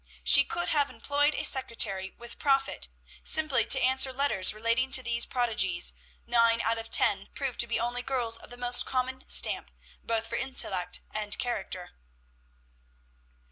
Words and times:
She 0.23 0.43
could 0.43 0.69
have 0.69 0.89
employed 0.89 1.35
a 1.35 1.43
secretary 1.45 2.09
with 2.17 2.39
profit, 2.39 2.87
simply 3.23 3.67
to 3.67 3.79
answer 3.79 4.11
letters 4.11 4.51
relating 4.51 4.91
to 4.93 5.03
these 5.03 5.27
prodigies, 5.27 5.93
and 6.25 6.31
nine 6.31 6.59
out 6.61 6.79
of 6.79 6.89
ten 6.89 7.27
proved 7.35 7.59
to 7.59 7.67
be 7.67 7.79
only 7.79 8.01
girls 8.01 8.37
of 8.39 8.49
the 8.49 8.57
most 8.57 8.87
common 8.87 9.29
stamp, 9.29 9.69
both 10.01 10.25
for 10.25 10.37
intellect 10.37 11.01
and 11.11 11.37
character. 11.37 11.91